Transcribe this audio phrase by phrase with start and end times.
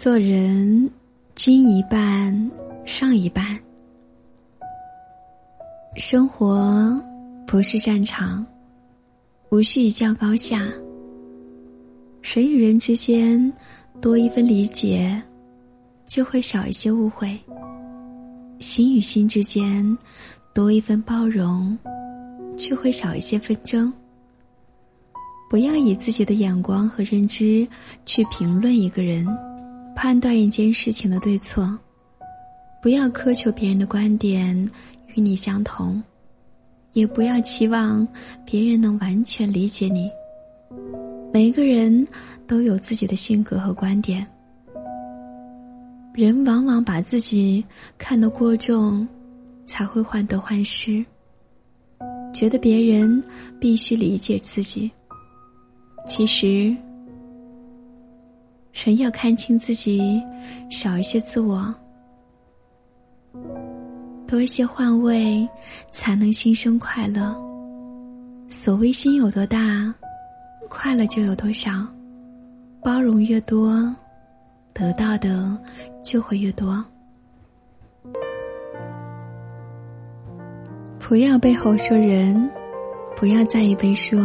[0.00, 0.88] 做人，
[1.34, 2.50] 精一半，
[2.86, 3.44] 上一半。
[5.96, 6.96] 生活
[7.48, 8.46] 不是战场，
[9.50, 10.68] 无需一较高下。
[12.22, 13.52] 人与人之间
[14.00, 15.20] 多一份理解，
[16.06, 17.30] 就会少一些误会；
[18.60, 19.98] 心与心之间
[20.54, 21.76] 多一份包容，
[22.56, 23.92] 就会少一些纷争。
[25.50, 27.66] 不要以自己的眼光和认知
[28.06, 29.26] 去评论一个人。
[30.00, 31.76] 判断一件事情的对错，
[32.80, 34.56] 不要苛求别人的观点
[35.08, 36.00] 与你相同，
[36.92, 38.06] 也不要期望
[38.46, 40.08] 别人能完全理解你。
[41.32, 42.06] 每个人
[42.46, 44.24] 都有自己的性格和观点，
[46.14, 47.64] 人往往把自己
[47.98, 49.06] 看得过重，
[49.66, 51.04] 才会患得患失，
[52.32, 53.20] 觉得别人
[53.58, 54.88] 必须理解自己。
[56.06, 56.72] 其实。
[58.88, 60.18] 人要看清自己，
[60.70, 61.74] 少一些自我，
[64.26, 65.46] 多一些换位，
[65.92, 67.36] 才能心生快乐。
[68.48, 69.94] 所谓心有多大，
[70.70, 71.86] 快乐就有多少。
[72.82, 73.94] 包容越多，
[74.72, 75.54] 得到的
[76.02, 76.82] 就会越多。
[80.98, 82.50] 不要背后说人，
[83.14, 84.18] 不要在意被说。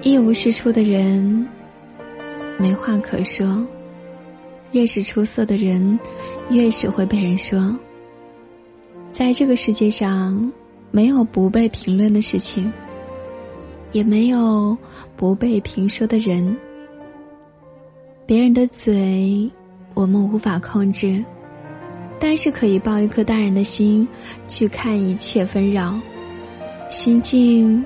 [0.00, 1.46] 一无是处的人。
[2.60, 3.66] 没话可说，
[4.72, 5.98] 越是出色的人，
[6.50, 7.74] 越是会被人说。
[9.10, 10.52] 在这个世界上，
[10.90, 12.70] 没有不被评论的事情，
[13.92, 14.76] 也没有
[15.16, 16.54] 不被评说的人。
[18.26, 19.50] 别人的嘴，
[19.94, 21.24] 我们无法控制，
[22.20, 24.06] 但是可以抱一颗淡然的心，
[24.46, 25.98] 去看一切纷扰。
[26.90, 27.82] 心静，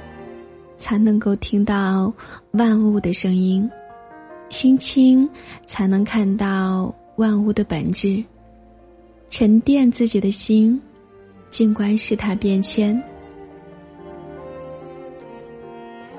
[0.76, 2.12] 才能够听到
[2.50, 3.70] 万物的声音。
[4.54, 5.28] 心清，
[5.66, 8.22] 才能看到万物的本质。
[9.28, 10.80] 沉淀自己的心，
[11.50, 13.02] 静观事态变迁。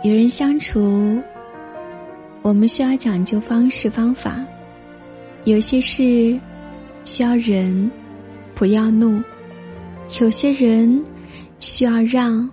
[0.03, 1.17] 与人相处，
[2.41, 4.45] 我们需要讲究方式方法。
[5.45, 6.37] 有些事
[7.05, 7.89] 需要忍，
[8.53, 9.23] 不要怒；
[10.19, 11.01] 有些人
[11.61, 12.49] 需要让，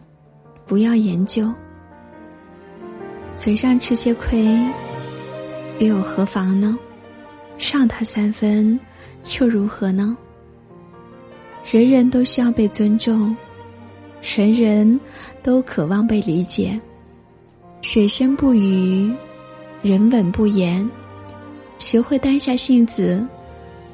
[0.64, 1.52] 不要研究。
[3.34, 4.56] 嘴上吃些亏。
[5.78, 6.78] 又有何妨呢？
[7.58, 8.78] 让他三分，
[9.38, 10.16] 又如何呢？
[11.70, 13.36] 人人都需要被尊重，
[14.36, 15.00] 人人
[15.42, 16.80] 都渴望被理解。
[17.82, 19.12] 水深不语，
[19.82, 20.88] 人稳不言。
[21.78, 23.26] 学会担下性子，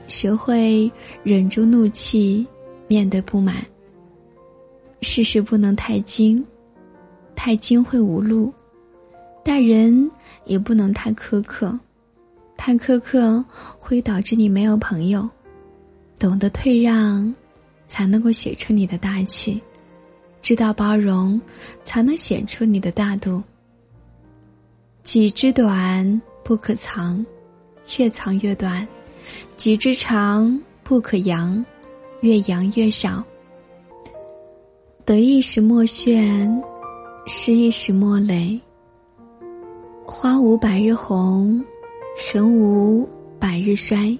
[0.08, 0.90] 学会
[1.22, 2.46] 忍住怒气，
[2.86, 3.56] 面对不满。
[5.00, 6.44] 事事不能太精，
[7.34, 8.52] 太精会无路。
[9.48, 10.10] 待人
[10.44, 11.80] 也不能太苛刻，
[12.54, 13.42] 太苛刻
[13.78, 15.26] 会导致你没有朋友。
[16.18, 17.34] 懂得退让，
[17.86, 19.58] 才能够写出你的大气；
[20.42, 21.40] 知道包容，
[21.82, 23.42] 才能显出你的大度。
[25.02, 27.24] 己之短不可藏，
[27.96, 28.86] 越藏越短；
[29.56, 31.64] 己之长不可扬，
[32.20, 33.24] 越扬越小。
[35.06, 36.62] 得意时莫炫，
[37.26, 38.60] 失意时莫雷。
[40.10, 41.62] 花无百日红，
[42.32, 43.06] 人无
[43.38, 44.16] 百日衰。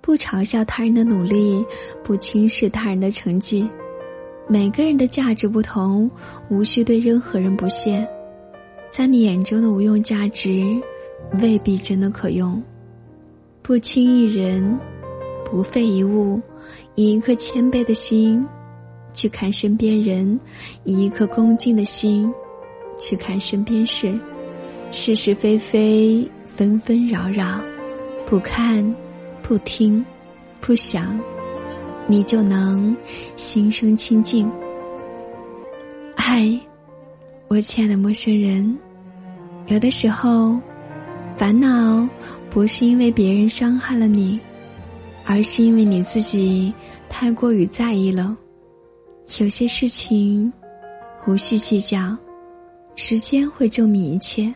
[0.00, 1.66] 不嘲笑他人的努力，
[2.04, 3.68] 不轻视他人的成绩。
[4.46, 6.08] 每个人的价值不同，
[6.48, 8.08] 无需对任何人不屑。
[8.92, 10.64] 在你眼中的无用价值，
[11.40, 12.62] 未必真的可用。
[13.60, 14.78] 不轻一人，
[15.44, 16.40] 不废一物，
[16.94, 18.46] 以一颗谦卑的心
[19.12, 20.38] 去看身边人，
[20.84, 22.32] 以一颗恭敬的心
[22.96, 24.16] 去看身边事。
[24.94, 27.58] 是是非非，纷纷扰扰，
[28.26, 28.84] 不看，
[29.42, 30.04] 不听，
[30.60, 31.18] 不想，
[32.06, 32.94] 你就能
[33.34, 34.48] 心生清净。
[36.14, 36.46] 嗨，
[37.48, 38.78] 我亲爱的陌生人，
[39.68, 40.60] 有的时候，
[41.38, 42.06] 烦恼
[42.50, 44.38] 不是因为别人伤害了你，
[45.24, 46.70] 而是因为你自己
[47.08, 48.36] 太过于在意了。
[49.40, 50.52] 有些事情
[51.26, 52.14] 无需计较，
[52.94, 54.54] 时间会证明一切。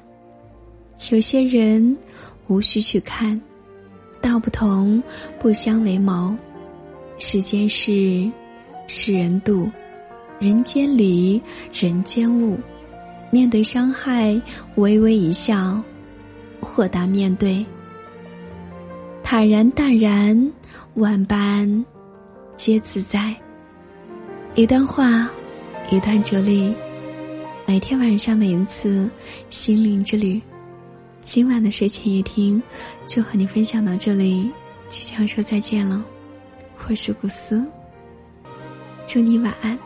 [1.10, 1.96] 有些人
[2.48, 3.40] 无需去看，
[4.20, 5.02] 道不同
[5.38, 6.34] 不相为谋。
[7.18, 8.30] 世间事，
[8.88, 9.70] 世人度，
[10.38, 11.40] 人间理，
[11.72, 12.58] 人间物。
[13.30, 14.40] 面对伤害，
[14.76, 15.80] 微微一笑，
[16.60, 17.64] 豁达面对，
[19.22, 20.52] 坦然淡然，
[20.94, 21.84] 万般
[22.56, 23.34] 皆自在。
[24.54, 25.28] 一段话，
[25.90, 26.74] 一段哲理，
[27.66, 29.08] 每天晚上的一次
[29.50, 30.40] 心灵之旅。
[31.26, 32.62] 今晚的睡前夜听
[33.04, 34.48] 就和你分享到这里，
[34.88, 36.02] 即将说再见了。
[36.86, 37.66] 我是古斯，
[39.08, 39.76] 祝你晚安。